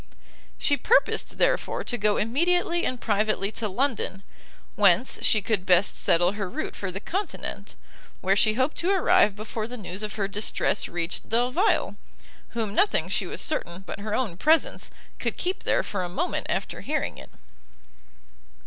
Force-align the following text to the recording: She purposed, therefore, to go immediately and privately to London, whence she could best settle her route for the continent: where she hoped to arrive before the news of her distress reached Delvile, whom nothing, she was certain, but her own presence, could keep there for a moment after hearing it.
She 0.57 0.77
purposed, 0.77 1.37
therefore, 1.37 1.83
to 1.83 1.95
go 1.95 2.17
immediately 2.17 2.85
and 2.87 2.99
privately 2.99 3.51
to 3.51 3.69
London, 3.69 4.23
whence 4.75 5.19
she 5.21 5.43
could 5.43 5.63
best 5.63 5.95
settle 5.95 6.31
her 6.31 6.49
route 6.49 6.75
for 6.75 6.91
the 6.91 6.99
continent: 6.99 7.75
where 8.19 8.35
she 8.35 8.53
hoped 8.55 8.77
to 8.77 8.89
arrive 8.89 9.35
before 9.35 9.67
the 9.67 9.77
news 9.77 10.01
of 10.01 10.15
her 10.15 10.27
distress 10.27 10.87
reached 10.87 11.29
Delvile, 11.29 11.97
whom 12.57 12.73
nothing, 12.73 13.09
she 13.09 13.27
was 13.27 13.41
certain, 13.41 13.81
but 13.81 13.99
her 13.99 14.15
own 14.15 14.37
presence, 14.37 14.89
could 15.19 15.37
keep 15.37 15.65
there 15.65 15.83
for 15.83 16.01
a 16.01 16.09
moment 16.09 16.47
after 16.49 16.81
hearing 16.81 17.19
it. 17.19 17.29